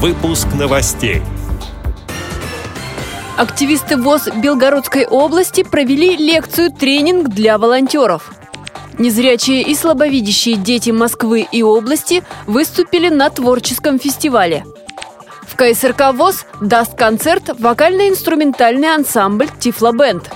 [0.00, 1.22] Выпуск новостей.
[3.36, 8.30] Активисты ВОЗ Белгородской области провели лекцию-тренинг для волонтеров.
[8.96, 14.64] Незрячие и слабовидящие дети Москвы и области выступили на творческом фестивале.
[15.42, 20.30] В КСРК ВОЗ даст концерт вокально-инструментальный ансамбль «Тифлобенд».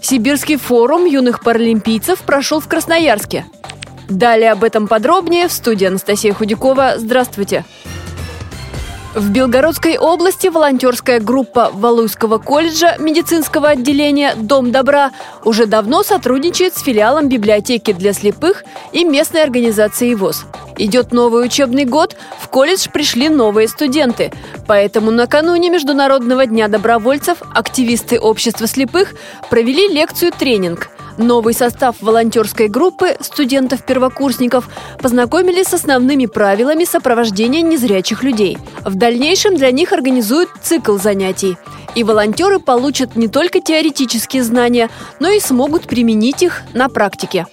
[0.00, 3.46] Сибирский форум юных паралимпийцев прошел в Красноярске.
[4.08, 6.98] Далее об этом подробнее в студии Анастасия Худякова.
[6.98, 7.64] Здравствуйте!
[9.16, 15.10] В Белгородской области волонтерская группа Валуйского колледжа медицинского отделения «Дом добра»
[15.42, 20.44] уже давно сотрудничает с филиалом библиотеки для слепых и местной организацией ВОЗ.
[20.76, 24.32] Идет новый учебный год, в колледж пришли новые студенты.
[24.66, 29.14] Поэтому накануне Международного дня добровольцев активисты общества слепых
[29.48, 38.58] провели лекцию-тренинг– Новый состав волонтерской группы студентов-первокурсников познакомили с основными правилами сопровождения незрячих людей.
[38.84, 41.56] В дальнейшем для них организуют цикл занятий.
[41.94, 47.46] И волонтеры получат не только теоретические знания, но и смогут применить их на практике.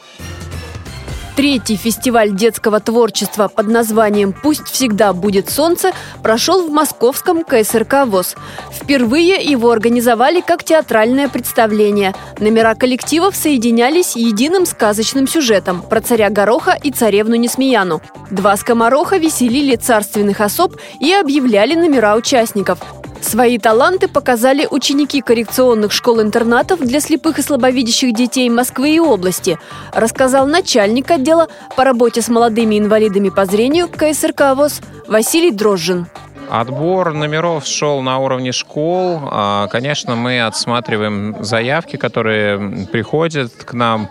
[1.36, 8.36] Третий фестиваль детского творчества под названием «Пусть всегда будет солнце» прошел в московском КСРК ВОЗ.
[8.72, 12.14] Впервые его организовали как театральное представление.
[12.38, 18.04] Номера коллективов соединялись единым сказочным сюжетом про царя Гороха и царевну Несмеяну.
[18.30, 22.78] Два скомороха веселили царственных особ и объявляли номера участников.
[23.24, 29.58] Свои таланты показали ученики коррекционных школ-интернатов для слепых и слабовидящих детей Москвы и области,
[29.94, 36.08] рассказал начальник отдела по работе с молодыми инвалидами по зрению КСРК ВОЗ Василий Дрожжин.
[36.50, 39.22] Отбор номеров шел на уровне школ.
[39.32, 44.10] А, конечно, мы отсматриваем заявки, которые приходят к нам.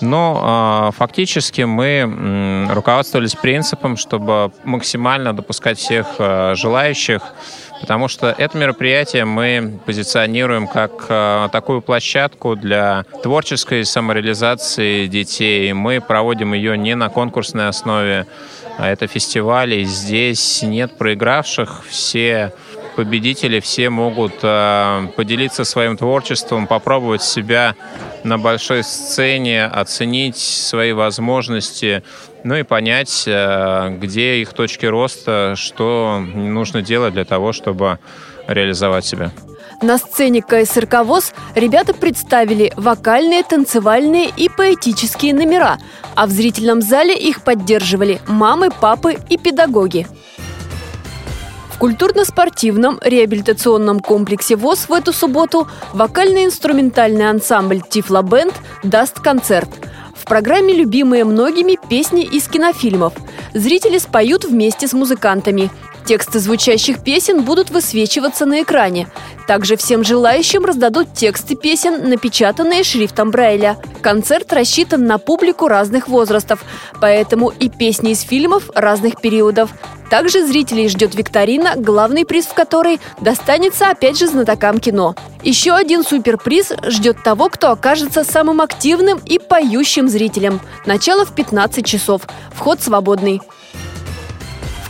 [0.00, 7.22] Но э, фактически мы руководствовались принципом, чтобы максимально допускать всех э, желающих
[7.82, 15.72] потому что это мероприятие мы позиционируем как э, такую площадку для творческой самореализации детей.
[15.72, 18.26] Мы проводим ее не на конкурсной основе,
[18.78, 22.54] а это фестиваль, и здесь нет проигравших, все
[22.94, 27.74] победители, все могут э, поделиться своим творчеством, попробовать себя
[28.24, 32.02] на большой сцене, оценить свои возможности,
[32.44, 37.98] ну и понять, э, где их точки роста, что нужно делать для того, чтобы
[38.46, 39.30] реализовать себя.
[39.82, 45.78] На сцене КСРК ВОЗ ребята представили вокальные, танцевальные и поэтические номера,
[46.14, 50.06] а в зрительном зале их поддерживали мамы, папы и педагоги.
[51.82, 58.54] Культурно-спортивном реабилитационном комплексе ВОЗ в эту субботу вокально-инструментальный ансамбль «Тифло Бенд»
[58.84, 59.68] даст концерт–
[60.14, 63.14] в программе любимые многими песни из кинофильмов.
[63.54, 65.72] Зрители споют вместе с музыкантами.
[66.06, 69.08] Тексты звучащих песен будут высвечиваться на экране.
[69.48, 73.76] Также всем желающим раздадут тексты песен, напечатанные шрифтом Брайля.
[74.02, 76.64] Концерт рассчитан на публику разных возрастов,
[77.00, 79.72] поэтому и песни из фильмов разных периодов.
[80.12, 85.14] Также зрителей ждет викторина, главный приз в которой достанется опять же знатокам кино.
[85.42, 90.60] Еще один суперприз ждет того, кто окажется самым активным и поющим зрителем.
[90.84, 92.28] Начало в 15 часов.
[92.52, 93.40] Вход свободный.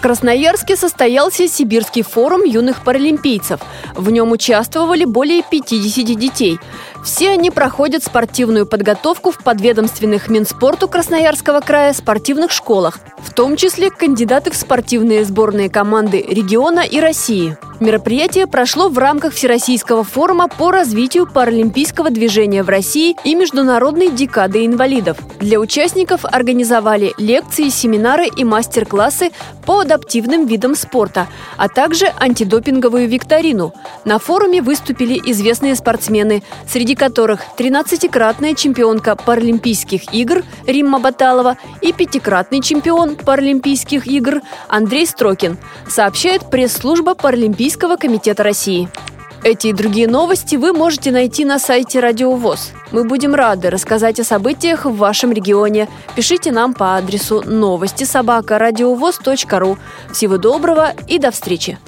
[0.02, 3.60] Красноярске состоялся Сибирский форум юных паралимпийцев.
[3.94, 6.58] В нем участвовали более 50 детей.
[7.04, 13.90] Все они проходят спортивную подготовку в подведомственных Минспорту Красноярского края спортивных школах, в том числе
[13.90, 17.56] кандидаты в спортивные сборные команды региона и России.
[17.80, 24.64] Мероприятие прошло в рамках Всероссийского форума по развитию паралимпийского движения в России и Международной декады
[24.64, 25.18] инвалидов.
[25.40, 29.32] Для участников организовали лекции, семинары и мастер-классы
[29.66, 31.26] по адаптивным видам спорта,
[31.56, 33.74] а также антидопинговую викторину.
[34.04, 42.60] На форуме выступили известные спортсмены, среди которых 13-кратная чемпионка Паралимпийских игр Римма Баталова и пятикратный
[42.60, 45.58] чемпион Паралимпийских игр Андрей Строкин,
[45.88, 48.88] сообщает пресс-служба Паралимпийских Олимпийского комитета России.
[49.44, 52.32] Эти и другие новости вы можете найти на сайте Радио.
[52.92, 55.88] Мы будем рады рассказать о событиях в вашем регионе.
[56.14, 58.58] Пишите нам по адресу новости собака
[59.58, 59.76] ру.
[60.12, 61.78] Всего доброго и до встречи!